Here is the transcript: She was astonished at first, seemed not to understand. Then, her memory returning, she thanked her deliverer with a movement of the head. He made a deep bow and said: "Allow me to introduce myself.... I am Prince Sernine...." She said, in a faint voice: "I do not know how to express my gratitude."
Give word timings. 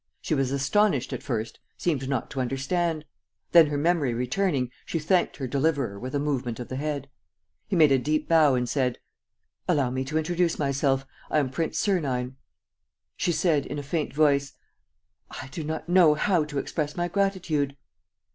She 0.19 0.33
was 0.33 0.51
astonished 0.51 1.13
at 1.13 1.21
first, 1.21 1.59
seemed 1.77 2.09
not 2.09 2.31
to 2.31 2.41
understand. 2.41 3.05
Then, 3.51 3.67
her 3.67 3.77
memory 3.77 4.15
returning, 4.15 4.71
she 4.83 4.97
thanked 4.97 5.37
her 5.37 5.45
deliverer 5.45 5.99
with 5.99 6.15
a 6.15 6.19
movement 6.19 6.59
of 6.59 6.69
the 6.69 6.75
head. 6.75 7.07
He 7.67 7.75
made 7.75 7.91
a 7.91 7.99
deep 7.99 8.27
bow 8.27 8.55
and 8.55 8.67
said: 8.67 8.97
"Allow 9.67 9.91
me 9.91 10.03
to 10.05 10.17
introduce 10.17 10.57
myself.... 10.57 11.05
I 11.29 11.37
am 11.37 11.51
Prince 11.51 11.77
Sernine...." 11.77 12.35
She 13.15 13.31
said, 13.31 13.67
in 13.67 13.77
a 13.77 13.83
faint 13.83 14.11
voice: 14.11 14.53
"I 15.29 15.49
do 15.51 15.63
not 15.63 15.87
know 15.87 16.15
how 16.15 16.45
to 16.45 16.57
express 16.57 16.97
my 16.97 17.07
gratitude." 17.07 17.77